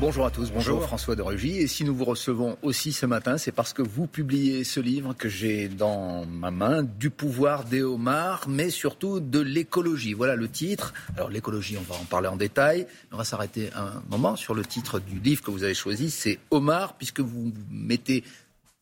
Bonjour 0.00 0.24
à 0.24 0.30
tous, 0.30 0.50
bonjour, 0.50 0.82
François 0.82 1.14
de 1.14 1.20
Rugy. 1.20 1.58
Et 1.58 1.66
si 1.66 1.84
nous 1.84 1.94
vous 1.94 2.06
recevons 2.06 2.56
aussi 2.62 2.90
ce 2.90 3.04
matin, 3.04 3.36
c'est 3.36 3.52
parce 3.52 3.74
que 3.74 3.82
vous 3.82 4.06
publiez 4.06 4.64
ce 4.64 4.80
livre 4.80 5.12
que 5.12 5.28
j'ai 5.28 5.68
dans 5.68 6.24
ma 6.24 6.50
main, 6.50 6.82
Du 6.82 7.10
pouvoir 7.10 7.64
des 7.64 7.82
homards, 7.82 8.46
mais 8.48 8.70
surtout 8.70 9.20
de 9.20 9.40
l'écologie. 9.40 10.14
Voilà 10.14 10.36
le 10.36 10.48
titre. 10.48 10.94
Alors 11.18 11.28
l'écologie, 11.28 11.76
on 11.76 11.82
va 11.82 12.00
en 12.00 12.04
parler 12.04 12.28
en 12.28 12.36
détail. 12.36 12.86
On 13.12 13.18
va 13.18 13.24
s'arrêter 13.24 13.68
un 13.76 14.02
moment 14.08 14.36
sur 14.36 14.54
le 14.54 14.64
titre 14.64 15.00
du 15.00 15.20
livre 15.20 15.42
que 15.42 15.50
vous 15.50 15.64
avez 15.64 15.74
choisi. 15.74 16.10
C'est 16.10 16.38
Omar, 16.50 16.96
puisque 16.96 17.20
vous 17.20 17.52
mettez 17.70 18.24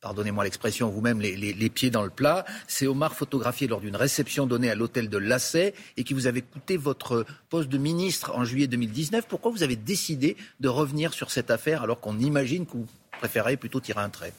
pardonnez-moi 0.01 0.45
l'expression, 0.45 0.89
vous-même 0.91 1.21
les, 1.21 1.71
pieds 1.71 1.91
dans 1.91 2.05
le 2.05 2.11
plat. 2.11 2.45
C'est 2.67 2.87
Omar 2.87 3.15
photographié 3.15 3.67
lors 3.67 3.80
d'une 3.80 3.97
réception 3.97 4.47
donnée 4.47 4.71
à 4.71 4.75
l'hôtel 4.75 5.09
de 5.09 5.19
Lassay 5.19 5.75
et 5.97 6.05
qui 6.05 6.15
vous 6.15 6.27
avait 6.27 6.43
coûté 6.43 6.77
votre 6.77 7.27
poste 7.48 7.69
de 7.69 7.79
ministre 7.79 8.33
en 8.34 8.45
juillet 8.45 8.66
2019. 8.66 9.27
Pourquoi 9.29 9.51
vous 9.51 9.62
avez 9.62 9.77
décidé 9.77 10.37
de 10.61 10.69
revenir 10.69 11.15
sur 11.15 11.30
cette 11.30 11.51
affaire 11.51 11.83
alors 11.83 12.01
qu'on 12.01 12.19
imagine 12.19 12.66
que 12.66 12.73
vous 12.73 12.87
préférez 13.19 13.56
plutôt 13.56 13.80
tirer 13.80 14.01
un 14.01 14.11
trait? 14.11 14.33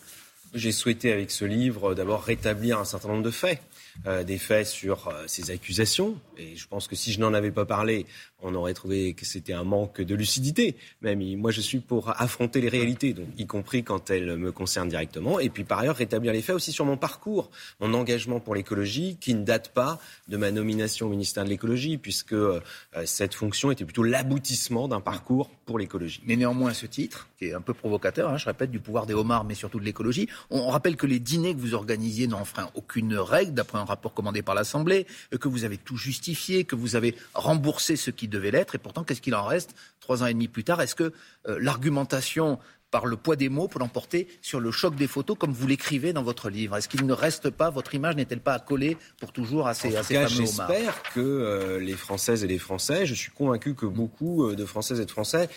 J'ai 0.53 0.71
souhaité 0.71 1.11
avec 1.11 1.31
ce 1.31 1.45
livre 1.45 1.93
d'abord 1.93 2.23
rétablir 2.23 2.79
un 2.79 2.85
certain 2.85 3.09
nombre 3.09 3.23
de 3.23 3.31
faits. 3.31 3.61
Euh, 4.07 4.23
des 4.23 4.37
faits 4.37 4.65
sur 4.65 5.09
euh, 5.09 5.25
ces 5.27 5.51
accusations. 5.51 6.15
Et 6.37 6.55
je 6.55 6.67
pense 6.67 6.87
que 6.87 6.95
si 6.95 7.11
je 7.11 7.19
n'en 7.19 7.33
avais 7.33 7.51
pas 7.51 7.65
parlé, 7.65 8.05
on 8.41 8.55
aurait 8.55 8.73
trouvé 8.73 9.13
que 9.13 9.25
c'était 9.25 9.51
un 9.51 9.65
manque 9.65 9.99
de 9.99 10.15
lucidité. 10.15 10.77
Même 11.01 11.21
moi, 11.35 11.51
je 11.51 11.59
suis 11.59 11.79
pour 11.79 12.09
affronter 12.17 12.61
les 12.61 12.69
réalités, 12.69 13.11
donc 13.11 13.27
y 13.37 13.45
compris 13.45 13.83
quand 13.83 14.09
elles 14.09 14.37
me 14.37 14.53
concernent 14.53 14.87
directement. 14.87 15.41
Et 15.41 15.49
puis 15.49 15.65
par 15.65 15.79
ailleurs, 15.79 15.97
rétablir 15.97 16.31
les 16.31 16.41
faits 16.41 16.55
aussi 16.55 16.71
sur 16.71 16.85
mon 16.85 16.95
parcours, 16.95 17.51
mon 17.81 17.93
engagement 17.93 18.39
pour 18.39 18.55
l'écologie, 18.55 19.17
qui 19.19 19.33
ne 19.33 19.43
date 19.43 19.73
pas 19.73 19.99
de 20.29 20.37
ma 20.37 20.49
nomination 20.51 21.07
au 21.07 21.09
ministère 21.09 21.43
de 21.43 21.49
l'écologie, 21.49 21.97
puisque 21.97 22.31
euh, 22.31 22.61
cette 23.03 23.33
fonction 23.33 23.69
était 23.69 23.83
plutôt 23.83 24.03
l'aboutissement 24.03 24.87
d'un 24.87 25.01
parcours 25.01 25.49
pour 25.65 25.77
l'écologie. 25.77 26.21
Mais 26.25 26.37
néanmoins, 26.37 26.73
ce 26.73 26.85
titre, 26.85 27.27
qui 27.37 27.47
est 27.47 27.53
un 27.53 27.61
peu 27.61 27.73
provocateur, 27.73 28.29
hein, 28.29 28.37
je 28.37 28.45
répète, 28.45 28.71
du 28.71 28.79
pouvoir 28.79 29.05
des 29.05 29.13
homards, 29.13 29.43
mais 29.43 29.55
surtout 29.55 29.79
de 29.81 29.85
l'écologie, 29.85 30.29
on 30.49 30.69
rappelle 30.69 30.95
que 30.95 31.05
les 31.05 31.19
dîners 31.19 31.53
que 31.53 31.59
vous 31.59 31.73
organisiez 31.73 32.27
n'enfreignent 32.27 32.69
aucune 32.75 33.15
règle, 33.15 33.53
d'après 33.53 33.77
un 33.77 33.85
rapport 33.85 34.13
commandé 34.13 34.41
par 34.41 34.55
l'Assemblée, 34.55 35.05
que 35.39 35.47
vous 35.47 35.63
avez 35.63 35.77
tout 35.77 35.97
justifié, 35.97 36.63
que 36.63 36.75
vous 36.75 36.95
avez 36.95 37.15
remboursé 37.33 37.95
ce 37.95 38.11
qui 38.11 38.27
devait 38.27 38.51
l'être. 38.51 38.75
Et 38.75 38.77
pourtant, 38.77 39.03
qu'est-ce 39.03 39.21
qu'il 39.21 39.35
en 39.35 39.45
reste 39.45 39.75
trois 39.99 40.23
ans 40.23 40.27
et 40.27 40.33
demi 40.33 40.47
plus 40.47 40.63
tard? 40.63 40.81
Est-ce 40.81 40.95
que 40.95 41.13
euh, 41.47 41.57
l'argumentation 41.61 42.59
par 42.91 43.05
le 43.05 43.17
poids 43.17 43.35
des 43.35 43.49
mots 43.49 43.67
peut 43.67 43.77
l'emporter 43.77 44.27
sur 44.41 44.59
le 44.59 44.71
choc 44.71 44.95
des 44.95 45.05
photos, 45.05 45.37
comme 45.37 45.51
vous 45.51 45.67
l'écrivez 45.67 46.11
dans 46.11 46.23
votre 46.23 46.49
livre? 46.49 46.75
Est-ce 46.75 46.89
qu'il 46.89 47.05
ne 47.05 47.13
reste 47.13 47.51
pas, 47.51 47.69
votre 47.69 47.93
image 47.93 48.15
n'est-elle 48.15 48.39
pas 48.39 48.53
accolée 48.53 48.97
pour 49.19 49.31
toujours 49.31 49.67
à 49.67 49.75
ces, 49.75 49.95
en 49.95 50.03
cas, 50.03 50.25
J'espère 50.25 51.03
que 51.13 51.19
euh, 51.19 51.79
les 51.79 51.93
Françaises 51.93 52.43
et 52.43 52.47
les 52.47 52.57
Français, 52.57 53.05
je 53.05 53.13
suis 53.13 53.31
convaincu 53.31 53.75
que 53.75 53.85
beaucoup 53.85 54.47
euh, 54.47 54.55
de 54.55 54.65
Françaises 54.65 54.99
et 54.99 55.05
de 55.05 55.11
Français 55.11 55.49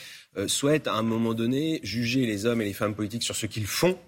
souhaitent 0.46 0.88
à 0.88 0.94
un 0.94 1.02
moment 1.02 1.34
donné 1.34 1.78
juger 1.82 2.24
les 2.24 2.46
hommes 2.46 2.62
et 2.62 2.64
les 2.64 2.72
femmes 2.72 2.94
politiques 2.94 3.22
sur 3.22 3.36
ce 3.36 3.44
qu'ils 3.44 3.66
font 3.66 3.98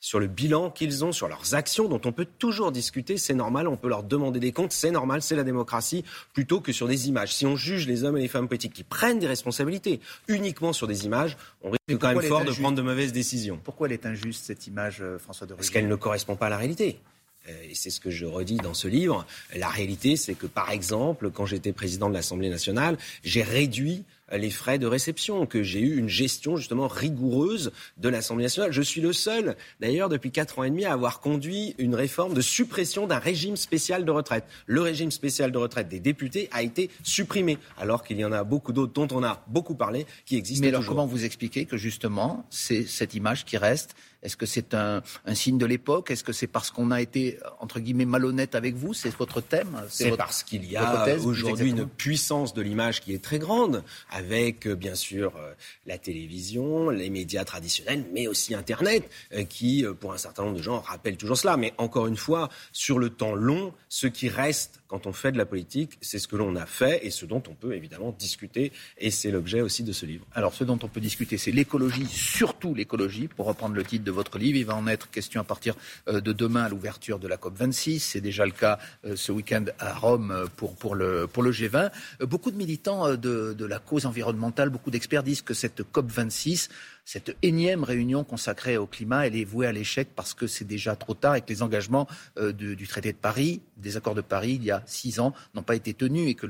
sur 0.00 0.20
le 0.20 0.26
bilan 0.26 0.70
qu'ils 0.70 1.04
ont, 1.04 1.12
sur 1.12 1.28
leurs 1.28 1.54
actions, 1.54 1.88
dont 1.88 2.00
on 2.04 2.12
peut 2.12 2.26
toujours 2.38 2.72
discuter, 2.72 3.16
c'est 3.16 3.34
normal, 3.34 3.68
on 3.68 3.76
peut 3.76 3.88
leur 3.88 4.02
demander 4.02 4.40
des 4.40 4.52
comptes, 4.52 4.72
c'est 4.72 4.90
normal, 4.90 5.22
c'est 5.22 5.36
la 5.36 5.44
démocratie, 5.44 6.04
plutôt 6.32 6.60
que 6.60 6.72
sur 6.72 6.88
des 6.88 7.08
images. 7.08 7.34
Si 7.34 7.46
on 7.46 7.56
juge 7.56 7.86
les 7.86 8.04
hommes 8.04 8.16
et 8.16 8.20
les 8.20 8.28
femmes 8.28 8.48
politiques 8.48 8.74
qui 8.74 8.84
prennent 8.84 9.18
des 9.18 9.26
responsabilités 9.26 10.00
uniquement 10.28 10.72
sur 10.72 10.86
des 10.86 11.06
images, 11.06 11.36
on 11.62 11.70
risque 11.70 12.00
quand 12.00 12.14
même 12.14 12.22
fort 12.22 12.44
de 12.44 12.52
prendre 12.52 12.76
de 12.76 12.82
mauvaises 12.82 13.12
décisions. 13.12 13.58
Pourquoi 13.62 13.88
elle 13.88 13.94
est 13.94 14.06
injuste, 14.06 14.44
cette 14.44 14.66
image, 14.66 14.98
euh, 15.00 15.18
François 15.18 15.46
de 15.46 15.54
Parce 15.54 15.70
qu'elle 15.70 15.88
ne 15.88 15.96
correspond 15.96 16.36
pas 16.36 16.46
à 16.46 16.50
la 16.50 16.58
réalité 16.58 17.00
euh, 17.48 17.52
et 17.68 17.74
c'est 17.74 17.90
ce 17.90 18.00
que 18.00 18.10
je 18.10 18.26
redis 18.26 18.56
dans 18.56 18.74
ce 18.74 18.88
livre, 18.88 19.26
la 19.54 19.68
réalité, 19.68 20.16
c'est 20.16 20.34
que, 20.34 20.46
par 20.46 20.70
exemple, 20.70 21.30
quand 21.30 21.46
j'étais 21.46 21.72
président 21.72 22.08
de 22.08 22.14
l'Assemblée 22.14 22.50
nationale, 22.50 22.98
j'ai 23.22 23.42
réduit 23.42 24.04
les 24.32 24.50
frais 24.50 24.78
de 24.78 24.86
réception, 24.86 25.46
que 25.46 25.62
j'ai 25.62 25.80
eu 25.80 25.96
une 25.96 26.08
gestion 26.08 26.56
justement 26.56 26.88
rigoureuse 26.88 27.72
de 27.96 28.08
l'Assemblée 28.08 28.44
nationale. 28.44 28.72
Je 28.72 28.82
suis 28.82 29.00
le 29.00 29.12
seul, 29.12 29.56
d'ailleurs, 29.80 30.08
depuis 30.08 30.30
quatre 30.30 30.58
ans 30.58 30.64
et 30.64 30.70
demi, 30.70 30.84
à 30.84 30.92
avoir 30.92 31.20
conduit 31.20 31.74
une 31.78 31.94
réforme 31.94 32.34
de 32.34 32.40
suppression 32.40 33.06
d'un 33.06 33.18
régime 33.18 33.56
spécial 33.56 34.04
de 34.04 34.10
retraite. 34.10 34.44
Le 34.66 34.80
régime 34.80 35.10
spécial 35.10 35.52
de 35.52 35.58
retraite 35.58 35.88
des 35.88 36.00
députés 36.00 36.48
a 36.52 36.62
été 36.62 36.90
supprimé, 37.02 37.58
alors 37.78 38.02
qu'il 38.02 38.18
y 38.18 38.24
en 38.24 38.32
a 38.32 38.42
beaucoup 38.44 38.72
d'autres 38.72 38.92
dont 38.92 39.08
on 39.12 39.22
a 39.22 39.44
beaucoup 39.48 39.74
parlé 39.74 40.06
qui 40.24 40.36
existent 40.36 40.62
Mais 40.62 40.68
alors, 40.68 40.80
toujours. 40.80 40.94
comment 40.96 41.06
vous 41.06 41.24
expliquez 41.24 41.64
que 41.64 41.76
justement, 41.76 42.46
c'est 42.50 42.84
cette 42.84 43.14
image 43.14 43.44
qui 43.44 43.56
reste 43.56 43.94
est-ce 44.26 44.36
que 44.36 44.44
c'est 44.44 44.74
un, 44.74 45.02
signe 45.34 45.56
de 45.56 45.66
l'époque? 45.66 46.10
Est-ce 46.10 46.24
que 46.24 46.32
c'est 46.32 46.48
parce 46.48 46.72
qu'on 46.72 46.90
a 46.90 47.00
été, 47.00 47.38
entre 47.60 47.78
guillemets, 47.78 48.06
malhonnête 48.06 48.56
avec 48.56 48.74
vous? 48.74 48.92
C'est 48.92 49.14
votre 49.16 49.40
thème? 49.40 49.80
C'est 49.88 50.16
parce 50.16 50.42
qu'il 50.42 50.64
y 50.68 50.76
a 50.76 51.16
aujourd'hui 51.24 51.70
une 51.70 51.86
puissance 51.86 52.52
de 52.52 52.60
l'image 52.60 53.00
qui 53.00 53.14
est 53.14 53.22
très 53.22 53.38
grande, 53.38 53.84
avec 54.10 54.66
euh, 54.66 54.74
bien 54.74 54.96
sûr 54.96 55.36
euh, 55.36 55.52
la 55.86 55.96
télévision, 55.96 56.90
les 56.90 57.08
médias 57.08 57.44
traditionnels, 57.44 58.04
mais 58.12 58.26
aussi 58.26 58.52
Internet, 58.54 59.08
euh, 59.32 59.44
qui, 59.44 59.84
pour 60.00 60.12
un 60.12 60.18
certain 60.18 60.42
nombre 60.42 60.56
de 60.56 60.62
gens, 60.62 60.80
rappellent 60.80 61.16
toujours 61.16 61.38
cela. 61.38 61.56
Mais 61.56 61.72
encore 61.78 62.08
une 62.08 62.16
fois, 62.16 62.48
sur 62.72 62.98
le 62.98 63.10
temps 63.10 63.36
long, 63.36 63.72
ce 63.88 64.08
qui 64.08 64.28
reste 64.28 64.80
quand 64.88 65.06
on 65.06 65.12
fait 65.12 65.32
de 65.32 65.38
la 65.38 65.46
politique, 65.46 65.98
c'est 66.00 66.18
ce 66.18 66.28
que 66.28 66.36
l'on 66.36 66.54
a 66.56 66.66
fait 66.66 67.04
et 67.04 67.10
ce 67.10 67.26
dont 67.26 67.42
on 67.48 67.54
peut 67.54 67.74
évidemment 67.74 68.14
discuter. 68.16 68.72
Et 68.98 69.10
c'est 69.10 69.30
l'objet 69.30 69.60
aussi 69.60 69.82
de 69.82 69.92
ce 69.92 70.06
livre. 70.06 70.24
Alors, 70.32 70.54
ce 70.54 70.64
dont 70.64 70.78
on 70.82 70.88
peut 70.88 71.00
discuter, 71.00 71.38
c'est 71.38 71.50
l'écologie, 71.50 72.06
surtout 72.06 72.74
l'écologie, 72.74 73.28
pour 73.28 73.46
reprendre 73.46 73.74
le 73.74 73.84
titre 73.84 74.04
de 74.04 74.10
votre 74.10 74.38
livre. 74.38 74.58
Il 74.58 74.66
va 74.66 74.76
en 74.76 74.86
être 74.86 75.10
question 75.10 75.40
à 75.40 75.44
partir 75.44 75.74
euh, 76.08 76.20
de 76.20 76.32
demain 76.32 76.64
à 76.64 76.68
l'ouverture 76.68 77.18
de 77.18 77.28
la 77.28 77.36
COP26. 77.36 77.98
C'est 77.98 78.20
déjà 78.20 78.44
le 78.46 78.52
cas 78.52 78.78
euh, 79.04 79.16
ce 79.16 79.32
week-end 79.32 79.64
à 79.78 79.94
Rome 79.94 80.30
euh, 80.30 80.46
pour, 80.56 80.76
pour, 80.76 80.94
le, 80.94 81.26
pour 81.26 81.42
le 81.42 81.50
G20. 81.52 81.90
Beaucoup 82.20 82.50
de 82.50 82.56
militants 82.56 83.16
de, 83.16 83.52
de 83.52 83.64
la 83.64 83.78
cause 83.78 84.06
environnementale, 84.06 84.70
beaucoup 84.70 84.90
d'experts 84.90 85.22
disent 85.22 85.42
que 85.42 85.54
cette 85.54 85.82
COP26 85.92 86.68
cette 87.06 87.36
énième 87.42 87.84
réunion 87.84 88.24
consacrée 88.24 88.76
au 88.76 88.88
climat, 88.88 89.28
elle 89.28 89.36
est 89.36 89.44
vouée 89.44 89.68
à 89.68 89.72
l'échec 89.72 90.08
parce 90.16 90.34
que 90.34 90.48
c'est 90.48 90.64
déjà 90.64 90.96
trop 90.96 91.14
tard 91.14 91.36
et 91.36 91.40
que 91.40 91.48
les 91.48 91.62
engagements 91.62 92.08
euh, 92.36 92.52
du, 92.52 92.86
traité 92.88 93.12
de 93.12 93.16
Paris, 93.16 93.62
des 93.76 93.96
accords 93.96 94.16
de 94.16 94.22
Paris, 94.22 94.54
il 94.56 94.64
y 94.64 94.72
a 94.72 94.82
six 94.86 95.20
ans, 95.20 95.32
n'ont 95.54 95.62
pas 95.62 95.76
été 95.76 95.94
tenus 95.94 96.28
et 96.28 96.34
que 96.34 96.48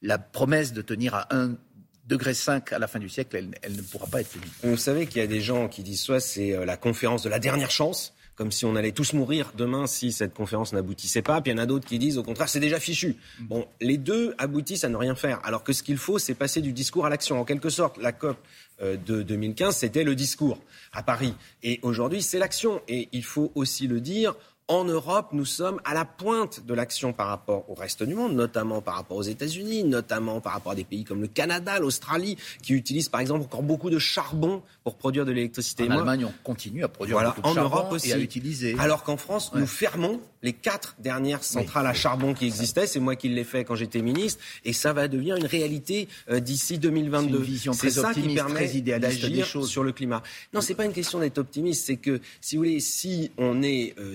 la 0.00 0.18
promesse 0.18 0.72
de 0.72 0.80
tenir 0.80 1.16
à 1.16 1.34
1 1.34 1.56
degré 2.06 2.34
5 2.34 2.72
à 2.72 2.78
la 2.78 2.86
fin 2.86 3.00
du 3.00 3.08
siècle, 3.08 3.48
elle, 3.62 3.76
ne 3.76 3.82
pourra 3.82 4.06
pas 4.06 4.20
être 4.20 4.30
tenue. 4.30 4.46
Vous 4.62 4.76
savez 4.76 5.06
qu'il 5.06 5.20
y 5.20 5.24
a 5.24 5.26
des 5.26 5.40
gens 5.40 5.68
qui 5.68 5.82
disent 5.82 6.00
soit 6.00 6.20
c'est 6.20 6.54
euh, 6.54 6.64
la 6.64 6.76
conférence 6.76 7.24
de 7.24 7.28
la 7.28 7.40
dernière 7.40 7.72
chance, 7.72 8.14
comme 8.40 8.52
si 8.52 8.64
on 8.64 8.74
allait 8.74 8.92
tous 8.92 9.12
mourir 9.12 9.52
demain 9.54 9.86
si 9.86 10.12
cette 10.12 10.32
conférence 10.32 10.72
n'aboutissait 10.72 11.20
pas. 11.20 11.42
Puis 11.42 11.52
il 11.52 11.56
y 11.56 11.60
en 11.60 11.62
a 11.62 11.66
d'autres 11.66 11.86
qui 11.86 11.98
disent 11.98 12.16
au 12.16 12.22
contraire 12.22 12.48
c'est 12.48 12.58
déjà 12.58 12.80
fichu. 12.80 13.16
Bon, 13.38 13.66
les 13.82 13.98
deux 13.98 14.34
aboutissent 14.38 14.84
à 14.84 14.88
ne 14.88 14.96
rien 14.96 15.14
faire. 15.14 15.40
Alors 15.44 15.62
que 15.62 15.74
ce 15.74 15.82
qu'il 15.82 15.98
faut, 15.98 16.18
c'est 16.18 16.32
passer 16.32 16.62
du 16.62 16.72
discours 16.72 17.04
à 17.04 17.10
l'action. 17.10 17.38
En 17.38 17.44
quelque 17.44 17.68
sorte, 17.68 17.98
la 17.98 18.12
COP 18.12 18.38
euh, 18.80 18.96
de 18.96 19.20
2015, 19.20 19.76
c'était 19.76 20.04
le 20.04 20.14
discours 20.14 20.58
à 20.94 21.02
Paris. 21.02 21.34
Et 21.62 21.80
aujourd'hui, 21.82 22.22
c'est 22.22 22.38
l'action. 22.38 22.80
Et 22.88 23.10
il 23.12 23.24
faut 23.24 23.52
aussi 23.54 23.86
le 23.86 24.00
dire, 24.00 24.34
en 24.70 24.84
Europe, 24.84 25.30
nous 25.32 25.44
sommes 25.44 25.80
à 25.84 25.94
la 25.94 26.04
pointe 26.04 26.64
de 26.64 26.74
l'action 26.74 27.12
par 27.12 27.26
rapport 27.26 27.68
au 27.68 27.74
reste 27.74 28.04
du 28.04 28.14
monde, 28.14 28.34
notamment 28.34 28.80
par 28.80 28.94
rapport 28.94 29.16
aux 29.16 29.22
États-Unis, 29.22 29.82
notamment 29.82 30.40
par 30.40 30.52
rapport 30.52 30.72
à 30.72 30.74
des 30.76 30.84
pays 30.84 31.02
comme 31.02 31.20
le 31.20 31.26
Canada, 31.26 31.80
l'Australie, 31.80 32.38
qui 32.62 32.74
utilisent 32.74 33.08
par 33.08 33.20
exemple 33.20 33.42
encore 33.42 33.64
beaucoup 33.64 33.90
de 33.90 33.98
charbon 33.98 34.62
pour 34.84 34.96
produire 34.96 35.26
de 35.26 35.32
l'électricité. 35.32 35.88
En 35.88 35.98
Allemagne, 35.98 36.24
on 36.24 36.32
continue 36.44 36.84
à 36.84 36.88
produire 36.88 37.20
beaucoup 37.20 37.42
de 37.42 37.46
en 37.48 37.54
charbon 37.54 37.76
Europe 37.76 37.92
aussi. 37.92 38.10
et 38.10 38.12
à 38.12 38.18
utiliser. 38.18 38.76
Alors 38.78 39.02
qu'en 39.02 39.16
France, 39.16 39.50
nous 39.54 39.66
fermons 39.66 40.20
les 40.42 40.52
quatre 40.52 40.94
dernières 41.00 41.42
centrales 41.42 41.86
à 41.86 41.92
charbon 41.92 42.32
qui 42.32 42.46
existaient. 42.46 42.86
C'est 42.86 43.00
moi 43.00 43.16
qui 43.16 43.28
l'ai 43.28 43.44
fait 43.44 43.64
quand 43.64 43.74
j'étais 43.74 44.02
ministre, 44.02 44.40
et 44.64 44.72
ça 44.72 44.92
va 44.92 45.08
devenir 45.08 45.34
une 45.34 45.46
réalité 45.46 46.08
euh, 46.30 46.38
d'ici 46.38 46.78
2022. 46.78 47.44
C'est 47.72 47.90
ça 47.90 48.14
qui 48.14 48.34
permet 48.34 48.68
d'agir 48.68 49.46
sur 49.46 49.82
le 49.82 49.90
climat. 49.90 50.22
Non, 50.54 50.60
c'est 50.60 50.74
pas 50.74 50.84
une 50.84 50.92
question 50.92 51.18
d'être 51.18 51.38
optimiste, 51.38 51.86
c'est 51.86 51.96
que 51.96 52.20
si 52.40 52.54
vous 52.54 52.62
voulez, 52.62 52.80
si 52.80 53.32
on 53.36 53.62
est 53.62 53.94
euh, 53.98 54.14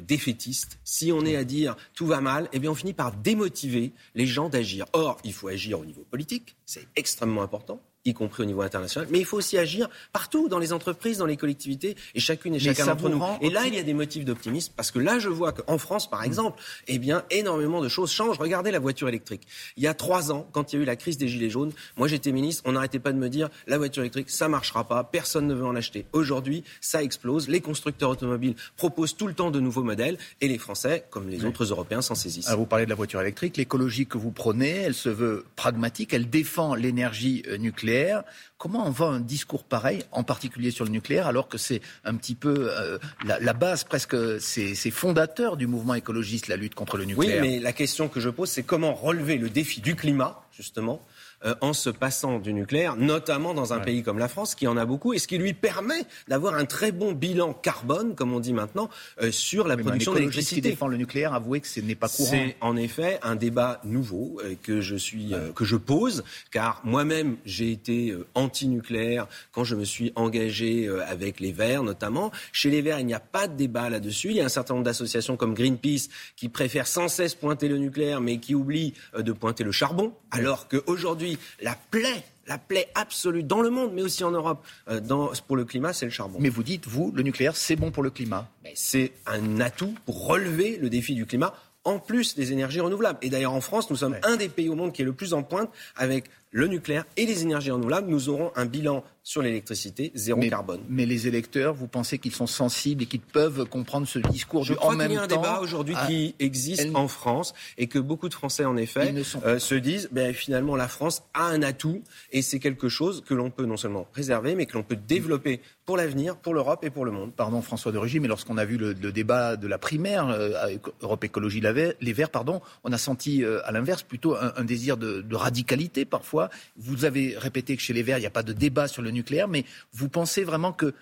si 0.84 1.12
on 1.12 1.26
est 1.26 1.36
à 1.36 1.44
dire 1.44 1.76
tout 1.94 2.06
va 2.06 2.22
mal, 2.22 2.50
eh 2.54 2.60
bien 2.60 2.72
on 2.72 2.76
finit 2.76 2.94
par 2.94 3.12
démotiver 3.16 3.94
les 4.14 4.26
gens 4.26 4.50
d'agir. 4.50 4.86
Or, 4.94 5.18
il 5.24 5.34
faut 5.34 5.48
agir 5.48 5.80
au 5.80 5.86
niveau 5.86 6.04
politique, 6.04 6.56
c'est 6.66 6.88
extrêmement 6.96 7.44
important 7.44 7.82
y 8.06 8.14
compris 8.14 8.44
au 8.44 8.46
niveau 8.46 8.62
international. 8.62 9.08
Mais 9.12 9.20
il 9.20 9.26
faut 9.26 9.38
aussi 9.38 9.58
agir 9.58 9.90
partout, 10.14 10.48
dans 10.48 10.60
les 10.60 10.74
entreprises, 10.74 11.18
dans 11.18 11.26
les 11.26 11.38
collectivités, 11.38 11.96
et 12.14 12.20
chacune 12.20 12.56
et 12.56 12.60
chacun 12.60 12.86
d'entre 12.86 13.10
nous. 13.10 13.22
Et 13.42 13.50
là, 13.50 13.64
il 13.66 13.74
y 13.74 13.80
a 13.80 13.84
des 13.84 13.94
motifs 13.94 14.26
d'optimisme, 14.26 14.74
parce 14.76 14.92
que 14.92 15.00
là, 15.00 15.20
je 15.20 15.30
vois 15.30 15.52
qu'en 15.52 15.78
France, 15.78 16.10
par 16.10 16.24
exemple, 16.24 16.62
eh 16.88 17.00
bien, 17.00 17.24
énormément 17.32 17.82
de 17.82 17.90
choses 17.90 18.12
changent. 18.12 18.38
Regardez 18.38 18.72
la 18.72 18.80
voiture 18.80 19.10
électrique. 19.10 19.42
Il 19.78 19.84
y 19.84 19.88
a 19.88 19.94
trois 19.94 20.32
ans, 20.32 20.48
quand 20.52 20.72
il 20.72 20.76
y 20.78 20.80
a 20.80 20.82
eu 20.84 20.86
la 20.86 20.96
crise 20.96 21.18
des 21.18 21.28
Gilets 21.28 21.50
jaunes, 21.50 21.72
moi 21.98 22.08
j'étais 22.08 22.32
ministre, 22.32 22.64
on 22.66 22.74
n'arrêtait 22.74 23.00
pas 23.00 23.12
de 23.12 23.18
me 23.18 23.30
dire, 23.30 23.50
la 23.68 23.78
voiture 23.78 24.04
électrique, 24.04 24.30
ça 24.30 24.48
marchera 24.48 24.88
pas, 24.88 25.04
personne 25.04 25.48
ne 25.48 25.54
veut 25.54 25.66
en 25.66 25.76
acheter. 25.76 26.06
Aujourd'hui, 26.14 26.64
ça 26.82 27.02
explose. 27.02 27.48
Les 27.50 27.62
constructeurs 27.62 28.12
automobiles 28.12 28.56
proposent 28.78 29.16
tout 29.16 29.28
le 29.28 29.34
temps 29.34 29.52
de 29.52 29.60
nouveaux 29.60 29.84
modèles, 29.84 30.18
et 30.42 30.48
les 30.48 30.58
Français, 30.58 31.06
comme 31.10 31.28
les 31.30 31.44
autres 31.46 31.64
Européens, 31.66 32.02
s'en 32.02 32.16
saisissent. 32.16 32.50
vous 32.52 32.66
parlez 32.66 32.86
de 32.86 32.90
la 32.90 32.96
voiture 32.96 33.22
électrique. 33.22 33.58
L'écologie 33.58 34.06
que 34.06 34.18
vous 34.18 34.32
prenez, 34.32 34.70
elle 34.70 34.94
se 34.94 35.10
veut 35.10 35.46
pragmatique, 35.56 36.14
elle 36.14 36.30
défend 36.30 36.76
l'énergie 36.76 37.44
euh, 37.48 37.58
nucléaire. 37.96 38.24
Comment 38.58 38.88
on 38.88 38.92
vend 38.92 39.12
un 39.12 39.20
discours 39.20 39.64
pareil, 39.64 40.04
en 40.12 40.24
particulier 40.24 40.72
sur 40.72 40.86
le 40.86 40.92
nucléaire, 40.92 41.28
alors 41.28 41.48
que 41.48 41.58
c'est 41.58 41.82
un 42.04 42.16
petit 42.16 42.36
peu 42.36 42.70
euh, 42.72 42.98
la, 43.26 43.54
base, 43.54 43.84
presque, 43.84 44.16
c'est 44.40 44.92
fondateur 44.92 45.58
du 45.58 45.68
mouvement 45.68 45.94
écologiste, 45.94 46.48
la 46.48 46.56
lutte 46.56 46.76
contre 46.76 46.98
le 46.98 47.06
nucléaire. 47.06 47.42
Oui, 47.42 47.50
mais 47.50 47.60
la 47.60 47.74
question 47.74 48.08
que 48.08 48.20
je 48.20 48.30
pose, 48.30 48.50
c'est 48.50 48.64
comment 48.64 48.94
relever 48.94 49.38
le 49.38 49.50
défi 49.50 49.82
du 49.82 49.96
climat, 49.96 50.42
justement, 50.56 51.02
euh, 51.46 51.54
en 51.62 51.74
se 51.74 51.90
passant 51.92 52.40
du 52.40 52.54
nucléaire, 52.54 52.96
notamment 52.96 53.54
dans 53.54 53.72
un 53.74 53.80
pays 53.80 54.02
comme 54.02 54.18
la 54.18 54.28
France 54.28 54.56
qui 54.56 54.68
en 54.68 54.78
a 54.78 54.86
beaucoup 54.86 55.14
et 55.14 55.20
ce 55.20 55.28
qui 55.28 55.38
lui 55.38 55.54
permet 55.54 56.06
d'avoir 56.28 56.56
un 56.56 56.66
très 56.66 56.92
bon 56.92 57.12
bilan 57.12 57.54
carbone, 57.54 58.16
comme 58.16 58.34
on 58.34 58.40
dit 58.40 58.54
maintenant, 58.54 58.90
euh, 59.22 59.32
sur 59.32 59.68
la 59.68 59.78
production 59.78 60.14
d'électricité. 60.14 60.56
qui 60.56 60.62
défend 60.62 60.88
le 60.88 60.98
nucléaire, 60.98 61.34
avouez 61.34 61.62
que 61.62 61.68
ce 61.68 61.82
n'est 61.82 61.96
pas 61.96 62.10
courant. 62.10 62.30
C'est 62.32 62.56
en 62.62 62.76
effet 62.76 63.20
un 63.22 63.36
débat 63.36 63.80
nouveau 63.84 64.40
euh, 64.44 64.56
que 64.64 64.82
je 64.82 64.96
suis 64.96 65.34
que 65.54 65.66
je 65.66 65.76
pose, 65.76 66.24
car 66.52 66.82
moi-même 66.84 67.38
j'ai 67.46 67.72
été 67.72 68.16
anti-nucléaire 68.34 69.28
quand 69.52 69.64
je 69.64 69.76
me 69.76 69.84
suis 69.84 70.12
engagé 70.16 70.90
avec 71.08 71.40
les 71.40 71.52
Verts 71.52 71.84
notamment. 71.84 72.32
Chez 72.52 72.70
les 72.70 72.82
Verts, 72.82 73.00
il 73.00 73.06
n'y 73.06 73.14
a 73.14 73.20
pas 73.20 73.48
de 73.48 73.56
débat 73.56 73.90
là-dessus. 73.90 74.30
Il 74.30 74.38
y 74.38 74.42
a 74.42 74.46
un 74.46 74.50
certain 74.50 74.76
nombre 74.76 74.86
d'associations 74.86 75.38
comme 75.38 75.54
Greenpeace 75.54 76.10
qui 76.36 76.50
préfèrent 76.50 76.88
sans 76.88 77.08
cesse 77.08 77.36
pointer 77.36 77.68
le 77.68 77.78
nucléaire, 77.78 78.22
mais 78.22 78.38
qui 78.40 78.56
oublient 78.56 78.94
de 79.18 79.32
pointer 79.32 79.64
le 79.64 79.72
charbon, 79.72 80.14
alors 80.32 80.68
qu'aujourd'hui, 80.68 81.35
la 81.62 81.76
plaie 81.92 82.24
la 82.48 82.58
plaie 82.58 82.88
absolue 82.96 83.44
dans 83.44 83.62
le 83.62 83.70
monde, 83.70 83.92
mais 83.94 84.02
aussi 84.02 84.24
en 84.24 84.32
Europe, 84.32 84.64
euh, 84.90 85.02
pour 85.48 85.56
le 85.56 85.66
climat, 85.66 85.94
c'est 85.94 86.06
le 86.06 86.12
charbon. 86.12 86.38
Mais 86.40 86.50
vous 86.50 86.64
dites, 86.64 86.88
vous, 86.88 87.12
le 87.16 87.24
nucléaire, 87.24 87.56
c'est 87.56 87.76
bon 87.76 87.92
pour 87.92 88.04
le 88.04 88.10
climat. 88.10 88.48
C'est 88.76 89.14
un 89.26 89.60
atout 89.60 89.96
pour 90.06 90.28
relever 90.28 90.78
le 90.78 90.90
défi 90.90 91.16
du 91.16 91.26
climat, 91.26 91.54
en 91.84 92.00
plus 92.00 92.36
des 92.36 92.52
énergies 92.52 92.82
renouvelables. 92.82 93.20
Et 93.22 93.30
d'ailleurs, 93.30 93.54
en 93.54 93.62
France, 93.62 93.90
nous 93.90 93.96
sommes 93.96 94.18
un 94.24 94.36
des 94.36 94.50
pays 94.50 94.70
au 94.70 94.76
monde 94.76 94.92
qui 94.92 95.02
est 95.02 95.06
le 95.06 95.14
plus 95.14 95.34
en 95.34 95.44
pointe 95.44 95.70
avec 95.96 96.26
le 96.56 96.68
nucléaire 96.68 97.06
et 97.18 97.26
les 97.26 97.44
énergies 97.44 97.70
renouvelables. 97.70 98.08
Nous 98.10 98.30
aurons 98.30 98.54
un 98.56 98.66
bilan 98.66 99.04
sur 99.24 99.42
l'électricité, 99.42 100.12
zéro 100.14 100.40
carbone. 100.40 100.82
Mais 100.88 101.08
les 101.08 101.28
électeurs, 101.28 101.74
vous 101.74 101.88
pensez 101.88 102.20
qu'ils 102.20 102.32
sont 102.32 102.46
sensibles 102.48 103.04
et 103.04 103.06
qu'ils 103.08 103.20
peuvent 103.20 103.66
comprendre 103.66 104.08
ce 104.08 104.20
discours 104.20 104.64
Je 104.64 104.76
crois 104.76 104.96
qu'il 104.96 105.12
y 105.12 105.18
a 105.18 105.24
un 105.24 105.28
débat 105.28 105.60
aujourd'hui 105.62 105.96
qui 106.08 106.36
existe 106.40 106.96
en 106.96 107.08
France 107.08 107.56
et 107.78 107.88
que 107.88 108.00
beaucoup 108.00 108.30
de 108.30 108.36
Français, 108.36 108.66
en 108.66 108.78
effet, 108.78 109.14
euh, 109.44 109.60
se 109.60 109.76
disent 109.76 110.10
ben, 110.12 110.32
finalement 110.34 110.76
la 110.76 110.88
France 110.88 111.24
a 111.34 111.48
un 111.48 111.64
atout 111.64 112.04
et 112.32 112.44
c'est 112.44 112.60
quelque 112.60 112.88
chose 112.88 113.24
que 113.26 113.34
l'on 113.34 113.50
peut 113.50 113.66
non 113.66 113.78
seulement 113.78 114.08
préserver, 114.10 114.54
mais 114.54 114.68
que 114.68 114.78
l'on 114.78 114.84
peut 114.84 114.96
développer 114.96 115.60
pour 115.86 115.98
l'avenir, 115.98 116.38
pour 116.38 116.54
l'Europe 116.54 116.84
et 116.84 116.92
pour 116.92 117.04
le 117.04 117.12
monde. 117.12 117.34
Pardon 117.34 117.62
François 117.64 117.92
de 117.92 117.98
Rugy, 117.98 118.20
mais 118.20 118.28
lorsqu'on 118.28 118.58
a 118.58 118.66
vu 118.66 118.78
le, 118.78 118.94
débat 118.94 119.56
de 119.56 119.68
la 119.68 119.80
primaire 119.80 120.30
euh, 120.30 120.78
Europe 121.02 121.24
Écologie 121.24 121.62
Les 121.62 122.14
Verts, 122.14 122.30
pardon, 122.30 122.62
on 122.84 122.94
a 122.94 122.98
senti 122.98 123.44
euh, 123.44 123.60
à 123.66 123.72
l'inverse 123.72 124.04
plutôt 124.04 124.36
un, 124.36 124.64
désir 124.64 124.98
de, 124.98 125.22
de 125.22 125.36
radicalité 125.36 126.06
parfois. 126.06 126.45
Vous 126.76 127.06
avez 127.06 127.38
répété 127.38 127.76
que 127.76 127.82
chez 127.82 127.94
les 127.94 128.04
Verts, 128.04 128.18
il 128.18 128.22
n'y 128.22 128.28
a 128.28 128.32
pas 128.32 128.44
de 128.44 128.54
débat 128.54 128.88
sur 128.88 129.02
le 129.02 129.12
nucléaire, 129.12 129.48
mais 129.48 129.66
vous 129.94 130.10
pensez 130.10 130.44
vraiment 130.44 130.74
que 130.74 130.94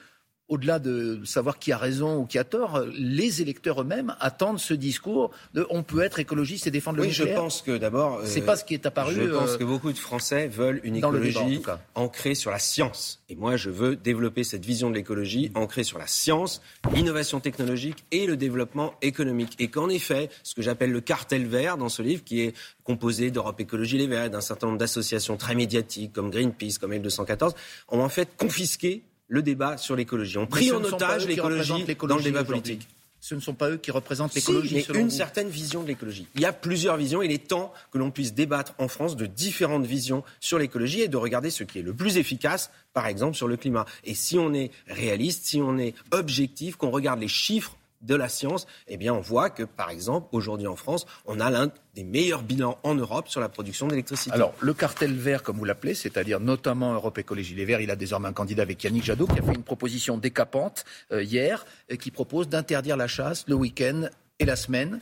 au-delà 0.54 0.78
de 0.78 1.20
savoir 1.26 1.58
qui 1.58 1.72
a 1.72 1.78
raison 1.78 2.18
ou 2.18 2.26
qui 2.26 2.38
a 2.38 2.44
tort, 2.44 2.80
les 2.96 3.42
électeurs 3.42 3.82
eux-mêmes 3.82 4.16
attendent 4.20 4.60
ce 4.60 4.76
discours 4.76 5.32
de 5.56 5.66
on 5.72 5.82
peut 5.82 6.02
être 6.04 6.20
écologiste 6.20 6.68
et 6.68 6.72
défendre 6.72 6.98
le 6.98 7.08
nucléaire. 7.08 7.28
Oui, 7.28 7.34
je 7.34 7.40
pense 7.40 7.62
que 7.64 7.76
d'abord. 7.78 8.22
c'est 8.26 8.42
pas 8.42 8.56
ce 8.56 8.64
qui 8.64 8.76
est 8.76 8.86
apparu. 8.86 9.16
Je 9.16 9.24
pense 9.24 9.52
euh, 9.52 9.58
que 9.58 9.64
beaucoup 9.64 9.92
de 9.92 9.98
Français 9.98 10.48
veulent 10.48 10.80
une 10.84 10.98
écologie 10.98 11.64
ancrée 11.96 12.36
sur 12.36 12.52
la 12.52 12.60
science. 12.60 13.24
Et 13.30 13.36
moi, 13.36 13.58
je 13.58 13.72
veux 13.72 13.96
développer 13.96 14.44
cette 14.44 14.64
vision 14.64 14.92
de 14.92 14.96
l'écologie 14.96 15.52
ancrée 15.56 15.84
sur 15.84 15.98
la 15.98 16.06
science, 16.06 16.62
l'innovation 16.94 17.40
technologique 17.40 18.06
et 18.12 18.28
le 18.28 18.38
développement 18.38 18.94
économique. 19.02 19.56
Et 19.58 19.70
qu'en 19.70 19.90
effet, 19.90 20.30
ce 20.44 20.54
que 20.54 20.62
j'appelle 20.62 20.92
le 20.92 21.02
cartel 21.02 21.48
vert 21.48 21.78
dans 21.78 21.90
ce 21.90 22.04
livre, 22.04 22.24
qui 22.24 22.42
est 22.42 22.54
composé 22.84 23.32
d'Europe 23.32 23.60
Écologie 23.60 23.98
Les 23.98 24.08
Verts, 24.08 24.30
d'un 24.30 24.42
certain 24.42 24.68
nombre 24.68 24.78
d'associations 24.78 25.36
très 25.36 25.56
médiatiques 25.56 26.14
comme 26.14 26.30
Greenpeace, 26.30 26.78
comme 26.80 26.94
L214, 26.94 27.56
ont 27.90 28.02
en 28.02 28.10
fait 28.10 28.38
confisqué 28.38 29.04
le 29.34 29.42
débat 29.42 29.78
sur 29.78 29.96
l'écologie. 29.96 30.38
On 30.38 30.46
pris 30.46 30.72
en 30.72 30.84
otage 30.84 31.26
l'écologie 31.26 31.86
dans 32.08 32.18
le 32.18 32.24
débat 32.24 32.44
politique. 32.44 32.88
Ce 33.20 33.34
ne 33.34 33.40
sont 33.40 33.56
pas 33.56 33.72
eux 33.72 33.78
qui 33.78 33.90
représentent 33.90 34.36
l'écologie. 34.36 34.84
Si, 34.84 34.92
mais 34.92 35.00
une 35.00 35.10
certaine 35.10 35.50
vision 35.50 35.82
de 35.82 35.88
l'écologie. 35.88 36.28
Il 36.36 36.42
y 36.42 36.46
a 36.46 36.54
plusieurs 36.54 36.98
visions. 36.98 37.24
Il 37.24 37.32
est 37.32 37.48
temps 37.48 37.74
que 37.92 37.98
l'on 37.98 38.12
puisse 38.12 38.36
débattre 38.36 38.76
en 38.78 38.88
France 38.88 39.16
de 39.16 39.26
différentes 39.26 39.88
visions 39.88 40.24
sur 40.40 40.60
l'écologie 40.60 41.02
et 41.02 41.08
de 41.08 41.18
regarder 41.18 41.50
ce 41.50 41.64
qui 41.64 41.80
est 41.80 41.82
le 41.82 41.94
plus 41.94 42.18
efficace, 42.18 42.70
par 42.94 43.08
exemple, 43.08 43.36
sur 43.36 43.48
le 43.48 43.58
climat. 43.58 43.86
Et 44.04 44.14
si 44.14 44.38
on 44.38 44.54
est 44.54 44.70
réaliste, 44.88 45.48
si 45.48 45.62
on 45.62 45.80
est 45.80 45.96
objectif, 46.12 46.76
qu'on 46.76 46.92
regarde 46.92 47.20
les 47.20 47.28
chiffres 47.28 47.76
de 48.04 48.16
la 48.16 48.30
science, 48.30 48.68
eh 48.88 48.98
bien, 48.98 49.14
on 49.14 49.22
voit 49.22 49.50
que, 49.50 49.64
par 49.64 49.90
exemple, 49.90 50.28
aujourd'hui 50.32 50.68
en 50.68 50.76
France, 50.76 51.06
on 51.26 51.40
a 51.40 51.50
l'un 51.50 51.72
des 51.96 52.04
meilleurs 52.04 52.44
bilans 52.44 52.78
en 52.84 52.96
Europe 52.96 53.28
sur 53.28 53.42
la 53.42 53.50
production 53.50 53.88
d'électricité. 53.88 54.34
Alors, 54.34 54.54
le 54.60 54.74
cartel 54.74 55.14
vert, 55.14 55.44
comme 55.44 55.58
vous 55.58 55.66
l'appelez, 55.66 55.94
c'est-à-dire 55.94 56.40
notamment 56.40 56.94
Europe 56.94 57.18
Écologie 57.18 57.56
Les 57.56 57.66
Verts, 57.66 57.82
il 57.82 57.92
a 57.92 57.96
désormais 57.96 58.28
un 58.28 58.34
candidat 58.34 58.64
avec 58.64 58.84
Yannick 58.84 59.04
Jadot 59.04 59.28
qui 59.28 59.40
a 59.40 59.44
fait 59.44 59.54
une 59.54 59.64
proposition 59.64 60.18
décapante 60.18 60.86
euh, 61.12 61.24
hier, 61.24 61.66
et 61.90 61.98
qui 61.98 62.12
propose 62.12 62.50
d'interdire 62.50 62.98
la 62.98 63.08
chasse 63.08 63.46
le 63.48 63.56
week-end 63.56 64.08
et 64.40 64.46
la 64.46 64.56
semaine. 64.56 65.00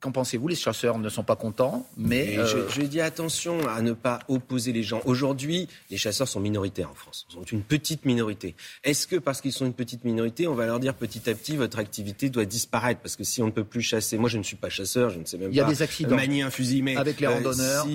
Qu'en 0.00 0.12
pensez-vous? 0.12 0.46
Les 0.46 0.54
chasseurs 0.54 0.98
ne 0.98 1.08
sont 1.08 1.24
pas 1.24 1.34
contents, 1.34 1.84
mais... 1.96 2.38
Euh, 2.38 2.68
je, 2.68 2.82
dis 2.82 3.00
attention 3.00 3.66
à 3.68 3.82
ne 3.82 3.92
pas 3.92 4.20
opposer 4.28 4.72
les 4.72 4.84
gens. 4.84 5.00
Aujourd'hui, 5.06 5.66
les 5.90 5.96
chasseurs 5.96 6.28
sont 6.28 6.38
minoritaires 6.38 6.90
en 6.90 6.94
France. 6.94 7.26
Ils 7.30 7.34
sont 7.34 7.42
une 7.42 7.62
petite 7.62 8.04
minorité. 8.04 8.54
Est-ce 8.84 9.08
que 9.08 9.16
parce 9.16 9.40
qu'ils 9.40 9.52
sont 9.52 9.66
une 9.66 9.74
petite 9.74 10.04
minorité, 10.04 10.46
on 10.46 10.54
va 10.54 10.66
leur 10.66 10.78
dire 10.78 10.94
petit 10.94 11.28
à 11.28 11.34
petit, 11.34 11.56
votre 11.56 11.80
activité 11.80 12.30
doit 12.30 12.44
disparaître? 12.44 13.00
Parce 13.00 13.16
que 13.16 13.24
si 13.24 13.42
on 13.42 13.46
ne 13.46 13.50
peut 13.50 13.64
plus 13.64 13.82
chasser... 13.82 14.18
Moi, 14.18 14.28
je 14.30 14.38
ne 14.38 14.44
suis 14.44 14.56
pas 14.56 14.68
chasseur, 14.68 15.10
je 15.10 15.18
ne 15.18 15.24
sais 15.24 15.36
même 15.36 15.48
pas... 15.48 15.54
Il 15.54 15.56
y 15.56 15.60
a 15.60 15.64
des 15.64 15.82
accidents. 15.82 16.14
Manier 16.14 16.42
un 16.42 16.50
fusil, 16.50 16.82
mais... 16.82 16.96
Avec 16.96 17.18
les 17.18 17.26
euh, 17.26 17.30
randonneurs. 17.30 17.86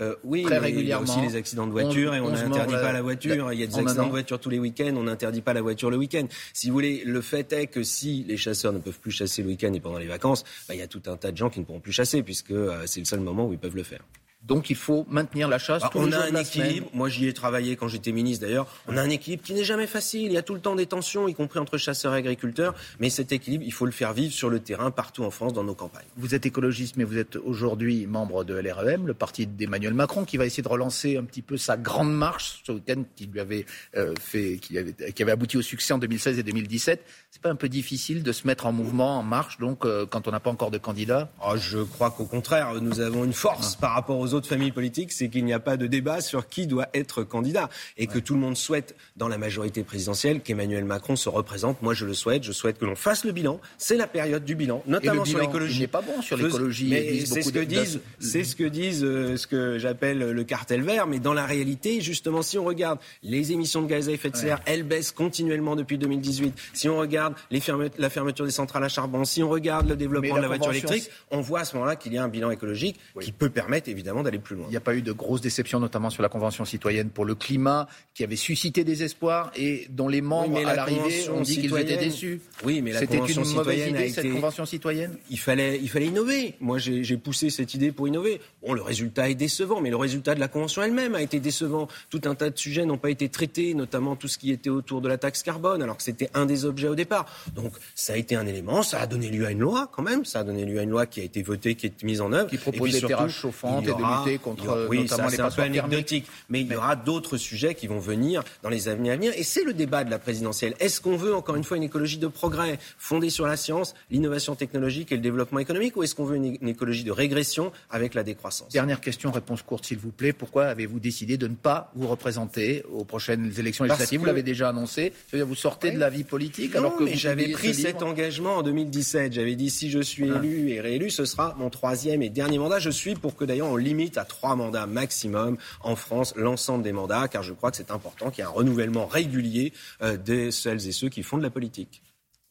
Euh, 0.00 0.14
oui, 0.24 0.42
très 0.42 0.58
régulièrement. 0.58 1.04
Il 1.04 1.08
y 1.08 1.12
a 1.12 1.20
aussi 1.20 1.26
les 1.26 1.36
accidents 1.36 1.66
de 1.66 1.72
voiture 1.72 2.14
et 2.14 2.20
on 2.20 2.30
n'interdit 2.30 2.74
pas 2.74 2.92
la 2.92 3.02
voiture. 3.02 3.52
Il 3.52 3.60
y 3.60 3.62
a 3.62 3.66
des 3.66 3.78
accidents 3.78 4.06
de 4.06 4.10
voiture 4.10 4.38
tous 4.38 4.50
les 4.50 4.58
week-ends, 4.58 4.94
on 4.96 5.02
n'interdit 5.02 5.40
pas 5.40 5.52
la 5.52 5.62
voiture 5.62 5.90
le 5.90 5.96
week-end. 5.96 6.26
Si 6.52 6.68
vous 6.68 6.72
voulez, 6.74 7.02
le 7.04 7.20
fait 7.20 7.52
est 7.52 7.66
que 7.66 7.82
si 7.82 8.24
les 8.26 8.36
chasseurs 8.36 8.72
ne 8.72 8.78
peuvent 8.78 8.98
plus 8.98 9.10
chasser 9.10 9.42
le 9.42 9.48
week-end 9.48 9.72
et 9.72 9.80
pendant 9.80 9.98
les 9.98 10.06
vacances, 10.06 10.44
bah, 10.68 10.74
il 10.74 10.78
y 10.78 10.82
a 10.82 10.86
tout 10.86 11.02
un 11.06 11.16
tas 11.16 11.32
de 11.32 11.36
gens 11.36 11.50
qui 11.50 11.60
ne 11.60 11.64
pourront 11.64 11.80
plus 11.80 11.92
chasser 11.92 12.22
puisque 12.22 12.50
euh, 12.50 12.82
c'est 12.86 13.00
le 13.00 13.06
seul 13.06 13.20
moment 13.20 13.46
où 13.46 13.52
ils 13.52 13.58
peuvent 13.58 13.76
le 13.76 13.82
faire. 13.82 14.00
Donc 14.48 14.70
il 14.70 14.76
faut 14.76 15.06
maintenir 15.10 15.46
la 15.46 15.58
chasse. 15.58 15.82
Bah, 15.82 15.90
on 15.94 16.10
a 16.10 16.18
un 16.18 16.34
équilibre. 16.34 16.88
Moi, 16.94 17.10
j'y 17.10 17.28
ai 17.28 17.34
travaillé 17.34 17.76
quand 17.76 17.86
j'étais 17.86 18.12
ministre 18.12 18.46
d'ailleurs. 18.46 18.66
On 18.88 18.96
a 18.96 19.02
un 19.02 19.10
équilibre 19.10 19.42
qui 19.42 19.52
n'est 19.52 19.62
jamais 19.62 19.86
facile. 19.86 20.22
Il 20.22 20.32
y 20.32 20.38
a 20.38 20.42
tout 20.42 20.54
le 20.54 20.60
temps 20.60 20.74
des 20.74 20.86
tensions, 20.86 21.28
y 21.28 21.34
compris 21.34 21.58
entre 21.58 21.76
chasseurs 21.76 22.14
et 22.14 22.18
agriculteurs. 22.18 22.74
Mais 22.98 23.10
cet 23.10 23.30
équilibre, 23.30 23.62
il 23.66 23.72
faut 23.72 23.84
le 23.84 23.92
faire 23.92 24.14
vivre 24.14 24.32
sur 24.32 24.48
le 24.48 24.60
terrain, 24.60 24.90
partout 24.90 25.22
en 25.22 25.30
France, 25.30 25.52
dans 25.52 25.64
nos 25.64 25.74
campagnes. 25.74 26.06
Vous 26.16 26.34
êtes 26.34 26.46
écologiste, 26.46 26.96
mais 26.96 27.04
vous 27.04 27.18
êtes 27.18 27.36
aujourd'hui 27.36 28.06
membre 28.06 28.44
de 28.44 28.54
LREM, 28.54 29.06
le 29.06 29.14
parti 29.14 29.46
d'Emmanuel 29.46 29.92
Macron, 29.92 30.24
qui 30.24 30.38
va 30.38 30.46
essayer 30.46 30.62
de 30.62 30.68
relancer 30.68 31.18
un 31.18 31.24
petit 31.24 31.42
peu 31.42 31.58
sa 31.58 31.76
grande 31.76 32.14
marche 32.14 32.62
ce 32.64 32.72
week-end 32.72 33.04
qui 33.16 33.26
lui 33.26 33.40
avait 33.40 33.66
euh, 33.96 34.14
fait, 34.18 34.58
qui 34.62 34.78
avait, 34.78 34.94
qui 35.12 35.22
avait, 35.22 35.32
abouti 35.32 35.58
au 35.58 35.62
succès 35.62 35.92
en 35.92 35.98
2016 35.98 36.38
et 36.38 36.42
2017. 36.42 37.04
C'est 37.30 37.42
pas 37.42 37.50
un 37.50 37.56
peu 37.56 37.68
difficile 37.68 38.22
de 38.22 38.32
se 38.32 38.46
mettre 38.46 38.64
en 38.64 38.72
mouvement, 38.72 39.18
en 39.18 39.22
marche, 39.22 39.58
donc 39.58 39.84
euh, 39.84 40.06
quand 40.06 40.26
on 40.26 40.30
n'a 40.30 40.40
pas 40.40 40.50
encore 40.50 40.70
de 40.70 40.78
candidat 40.78 41.30
oh, 41.44 41.56
Je 41.56 41.80
crois 41.80 42.10
qu'au 42.10 42.24
contraire, 42.24 42.74
nous 42.80 43.00
avons 43.00 43.24
une 43.24 43.34
force 43.34 43.74
ah. 43.76 43.80
par 43.80 43.92
rapport 43.92 44.18
aux 44.18 44.32
autres 44.32 44.37
familles 44.46 44.72
politiques 44.72 45.12
c'est 45.12 45.28
qu'il 45.28 45.44
n'y 45.44 45.52
a 45.52 45.60
pas 45.60 45.76
de 45.76 45.86
débat 45.86 46.20
sur 46.20 46.48
qui 46.48 46.66
doit 46.66 46.88
être 46.94 47.22
candidat 47.22 47.68
et 47.96 48.06
que 48.06 48.18
tout 48.18 48.34
le 48.34 48.40
monde 48.40 48.56
souhaite, 48.56 48.94
dans 49.16 49.28
la 49.28 49.38
majorité 49.38 49.82
présidentielle, 49.82 50.40
qu'Emmanuel 50.40 50.84
Macron 50.84 51.16
se 51.16 51.28
représente. 51.28 51.82
Moi, 51.82 51.94
je 51.94 52.04
le 52.04 52.14
souhaite. 52.14 52.44
Je 52.44 52.52
souhaite 52.52 52.78
que 52.78 52.84
l'on 52.84 52.96
fasse 52.96 53.24
le 53.24 53.32
bilan. 53.32 53.60
C'est 53.76 53.96
la 53.96 54.06
période 54.06 54.44
du 54.44 54.54
bilan, 54.54 54.82
notamment 54.86 55.24
sur 55.24 55.38
l'écologie. 55.38 55.80
N'est 55.80 55.86
pas 55.86 56.02
bon 56.02 56.22
sur 56.22 56.36
l'écologie. 56.36 57.24
C'est 57.26 57.42
ce, 57.42 57.52
que 57.52 57.58
disent, 57.60 58.00
c'est 58.18 58.44
ce 58.44 58.56
que 58.56 58.64
disent, 58.64 59.04
euh, 59.04 59.36
ce 59.36 59.46
que 59.46 59.78
j'appelle 59.78 60.18
le 60.18 60.44
cartel 60.44 60.82
vert. 60.82 61.06
Mais 61.06 61.18
dans 61.18 61.34
la 61.34 61.46
réalité, 61.46 62.00
justement, 62.00 62.42
si 62.42 62.58
on 62.58 62.64
regarde 62.64 62.98
les 63.22 63.52
émissions 63.52 63.82
de 63.82 63.86
gaz 63.86 64.08
à 64.08 64.12
effet 64.12 64.30
de 64.30 64.36
serre, 64.36 64.60
elles 64.66 64.82
baissent 64.82 65.12
continuellement 65.12 65.76
depuis 65.76 65.98
2018. 65.98 66.54
Si 66.72 66.88
on 66.88 66.98
regarde 66.98 67.34
les 67.50 67.62
la 67.98 68.08
fermeture 68.08 68.46
des 68.46 68.50
centrales 68.50 68.84
à 68.84 68.88
charbon, 68.88 69.24
si 69.24 69.42
on 69.42 69.50
regarde 69.50 69.88
le 69.88 69.96
développement 69.96 70.36
de 70.36 70.40
la 70.40 70.48
voiture 70.48 70.70
électrique, 70.70 71.10
on 71.30 71.40
voit 71.40 71.60
à 71.60 71.64
ce 71.64 71.74
moment-là 71.76 71.96
qu'il 71.96 72.14
y 72.14 72.18
a 72.18 72.22
un 72.22 72.28
bilan 72.28 72.50
écologique 72.50 72.98
qui 73.20 73.32
peut 73.32 73.50
permettre 73.50 73.88
évidemment 73.88 74.22
d'aller 74.28 74.38
plus 74.38 74.56
loin. 74.56 74.66
Il 74.68 74.70
n'y 74.70 74.76
a 74.76 74.80
pas 74.80 74.94
eu 74.94 75.02
de 75.02 75.12
grosses 75.12 75.40
déceptions, 75.40 75.80
notamment 75.80 76.10
sur 76.10 76.22
la 76.22 76.28
Convention 76.28 76.64
citoyenne 76.64 77.10
pour 77.10 77.24
le 77.24 77.34
climat, 77.34 77.88
qui 78.14 78.24
avait 78.24 78.36
suscité 78.36 78.84
des 78.84 79.02
espoirs 79.02 79.50
et 79.56 79.86
dont 79.90 80.08
les 80.08 80.20
membres, 80.20 80.58
à 80.58 80.74
l'arrivée, 80.74 81.28
ont 81.30 81.40
dit 81.40 81.60
qu'ils 81.60 81.76
étaient 81.76 81.96
déçus. 81.96 82.40
Oui, 82.64 82.82
mais 82.82 82.92
la 82.92 83.06
Convention 83.06 83.42
une 83.42 83.48
citoyenne 83.48 83.94
idée, 83.94 84.08
cette 84.10 84.30
Convention 84.30 84.66
citoyenne 84.66 85.16
il 85.30 85.38
fallait, 85.38 85.78
il 85.80 85.88
fallait 85.88 86.06
innover. 86.06 86.54
Moi, 86.60 86.78
j'ai 86.78 87.16
poussé 87.16 87.50
cette 87.50 87.74
idée 87.74 87.92
pour 87.92 88.08
innover. 88.08 88.40
Bon, 88.62 88.72
le 88.72 88.82
résultat 88.82 89.28
est 89.30 89.34
décevant, 89.34 89.80
mais 89.80 89.90
le 89.90 89.96
résultat 89.96 90.34
de 90.34 90.40
la 90.40 90.48
Convention 90.48 90.82
elle-même 90.82 91.14
a 91.14 91.22
été 91.22 91.40
décevant. 91.40 91.88
Tout 92.10 92.20
un 92.24 92.34
tas 92.34 92.50
de 92.50 92.58
sujets 92.58 92.84
n'ont 92.84 92.98
pas 92.98 93.10
été 93.10 93.28
traités, 93.28 93.74
notamment 93.74 94.16
tout 94.16 94.28
ce 94.28 94.38
qui 94.38 94.50
était 94.50 94.70
autour 94.70 95.00
de 95.00 95.08
la 95.08 95.18
taxe 95.18 95.42
carbone, 95.42 95.82
alors 95.82 95.96
que 95.96 96.02
c'était 96.02 96.30
un 96.34 96.46
des 96.46 96.64
objets 96.64 96.88
au 96.88 96.94
départ. 96.94 97.26
Donc, 97.54 97.72
ça 97.94 98.14
a 98.14 98.16
été 98.16 98.36
un 98.36 98.46
élément, 98.46 98.82
ça 98.82 99.00
a 99.00 99.06
donné 99.06 99.28
lieu 99.30 99.46
à 99.46 99.50
une 99.50 99.60
loi 99.60 99.88
quand 99.92 100.02
même, 100.02 100.24
ça 100.24 100.40
a 100.40 100.44
donné 100.44 100.64
lieu 100.64 100.78
à 100.78 100.82
une 100.82 100.90
loi 100.90 101.06
qui 101.06 101.20
a 101.20 101.24
été 101.24 101.42
votée, 101.42 101.74
qui 101.74 101.86
est 101.86 102.02
mise 102.02 102.20
en 102.20 102.32
œuvre. 102.32 102.50
Qui 102.50 102.58
propose 102.58 102.92
des 102.92 103.00
terrasses 103.00 103.32
chauffantes 103.32 103.84
et 103.84 103.86
de 103.86 103.92
lutter 104.18 104.38
contre 104.38 104.88
c'est 105.28 105.40
un 105.40 105.50
peu 105.50 105.62
anecdotique. 105.62 106.26
Mais 106.48 106.60
il 106.60 106.66
y 106.66 106.76
aura 106.76 106.96
d'autres 106.96 107.36
sujets 107.36 107.74
qui 107.74 107.86
vont 107.86 107.98
venir 107.98 108.42
dans 108.62 108.68
les 108.68 108.88
années 108.88 109.10
à 109.10 109.16
venir. 109.16 109.32
Et 109.36 109.42
c'est 109.42 109.64
le 109.64 109.72
débat 109.72 110.04
de 110.04 110.10
la 110.10 110.18
présidentielle. 110.18 110.74
Est-ce 110.80 111.00
qu'on 111.00 111.16
veut, 111.16 111.34
encore 111.34 111.56
une 111.56 111.64
fois, 111.64 111.76
une 111.76 111.82
écologie 111.82 112.18
de 112.18 112.26
progrès 112.26 112.78
fondée 112.98 113.30
sur 113.30 113.46
la 113.46 113.56
science, 113.56 113.94
l'innovation 114.10 114.54
technologique 114.54 115.12
et 115.12 115.16
le 115.16 115.22
développement 115.22 115.58
économique 115.58 115.96
Ou 115.96 116.02
est-ce 116.02 116.14
qu'on 116.14 116.24
veut 116.24 116.36
une, 116.36 116.68
écologie 116.68 117.04
de 117.04 117.12
régression 117.12 117.72
avec 117.90 118.14
la 118.14 118.22
décroissance? 118.22 118.72
Dernière 118.72 119.00
question, 119.00 119.30
réponse 119.30 119.62
courte, 119.62 119.86
s'il 119.86 119.98
vous 119.98 120.10
plaît. 120.10 120.32
Pourquoi 120.32 120.66
avez-vous 120.66 121.00
décidé 121.00 121.36
de 121.36 121.46
ne 121.46 121.54
pas 121.54 121.90
vous 121.94 122.08
représenter 122.08 122.84
aux 122.92 123.04
prochaines 123.04 123.52
élections 123.58 123.84
législatives? 123.84 124.20
Vous 124.20 124.26
l'avez 124.26 124.42
déjà 124.42 124.68
annoncé. 124.68 125.12
C'est-à-dire 125.26 125.46
vous 125.46 125.54
sortez 125.54 125.90
de 125.90 125.98
la 125.98 126.10
vie 126.10 126.24
politique 126.24 126.74
alors 126.76 126.96
que 126.96 127.06
j'avais 127.06 127.48
pris 127.48 127.74
cet 127.74 128.02
engagement 128.02 128.56
en 128.56 128.62
2017. 128.62 129.32
J'avais 129.32 129.56
dit 129.56 129.70
si 129.70 129.90
je 129.90 130.00
suis 130.00 130.30
ah. 130.30 130.38
élu 130.38 130.70
et 130.70 130.80
réélu, 130.80 131.10
ce 131.10 131.24
sera 131.24 131.54
mon 131.58 131.70
troisième 131.70 132.22
et 132.22 132.28
dernier 132.28 132.58
mandat. 132.58 132.78
Je 132.78 132.90
suis 132.90 133.14
pour 133.14 133.36
que 133.36 133.44
d'ailleurs 133.44 133.68
on 133.68 133.76
limite 133.76 133.97
limite 133.98 134.16
à 134.16 134.24
trois 134.24 134.54
mandats 134.54 134.86
maximum 134.86 135.56
en 135.80 135.96
France, 135.96 136.32
l'ensemble 136.36 136.84
des 136.84 136.92
mandats, 136.92 137.28
car 137.28 137.42
je 137.42 137.52
crois 137.52 137.70
que 137.70 137.76
c'est 137.76 137.90
important 137.90 138.30
qu'il 138.30 138.42
y 138.42 138.46
ait 138.46 138.50
un 138.50 138.52
renouvellement 138.52 139.06
régulier 139.06 139.72
euh, 140.02 140.16
de 140.16 140.50
celles 140.50 140.86
et 140.86 140.92
ceux 140.92 141.08
qui 141.08 141.22
font 141.22 141.36
de 141.36 141.42
la 141.42 141.50
politique. 141.50 142.02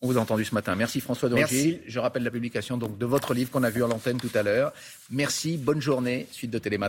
On 0.02 0.08
vous 0.08 0.18
a 0.18 0.22
entendu 0.22 0.46
ce 0.46 0.54
matin. 0.54 0.76
Merci 0.76 1.00
François 1.00 1.28
Merci. 1.30 1.80
Je 1.88 2.00
rappelle 2.00 2.22
la 2.22 2.30
publication 2.30 2.78
donc 2.78 3.00
de 3.00 3.06
votre 3.08 3.34
livre 3.34 3.50
qu'on 3.50 3.64
a 3.64 3.72
vu 3.72 3.84
à 3.84 3.88
l'antenne 3.88 4.18
tout 4.18 4.30
à 4.36 4.44
l'heure. 4.44 4.72
Merci, 5.10 5.58
bonne 5.58 5.82
journée, 5.82 6.28
suite 6.32 6.52
de 6.52 6.60
Télématin. 6.60 6.86